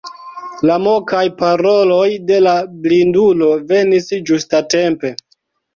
[0.69, 2.57] La mokaj paroloj de la
[2.87, 5.19] blindulo venis ĝustatempe.